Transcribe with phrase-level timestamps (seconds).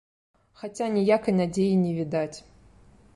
[0.61, 2.37] Хаця ніякай надзеі не відаць.